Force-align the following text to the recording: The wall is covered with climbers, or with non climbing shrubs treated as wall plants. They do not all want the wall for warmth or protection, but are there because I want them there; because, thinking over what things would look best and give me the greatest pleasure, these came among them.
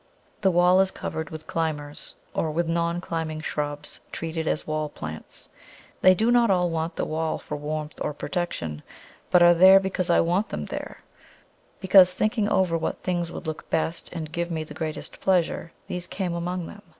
The 0.41 0.49
wall 0.49 0.79
is 0.81 0.89
covered 0.89 1.29
with 1.29 1.45
climbers, 1.45 2.15
or 2.33 2.49
with 2.49 2.67
non 2.67 3.01
climbing 3.01 3.41
shrubs 3.41 3.99
treated 4.11 4.47
as 4.47 4.65
wall 4.65 4.89
plants. 4.89 5.47
They 6.01 6.15
do 6.15 6.31
not 6.31 6.49
all 6.49 6.71
want 6.71 6.95
the 6.95 7.05
wall 7.05 7.37
for 7.37 7.55
warmth 7.55 7.99
or 8.01 8.11
protection, 8.11 8.81
but 9.29 9.43
are 9.43 9.53
there 9.53 9.79
because 9.79 10.09
I 10.09 10.19
want 10.19 10.49
them 10.49 10.65
there; 10.65 11.03
because, 11.79 12.13
thinking 12.13 12.49
over 12.49 12.75
what 12.79 13.03
things 13.03 13.31
would 13.31 13.45
look 13.45 13.69
best 13.69 14.11
and 14.11 14.31
give 14.31 14.49
me 14.49 14.63
the 14.63 14.73
greatest 14.73 15.19
pleasure, 15.19 15.71
these 15.85 16.07
came 16.07 16.33
among 16.33 16.65
them. 16.65 16.81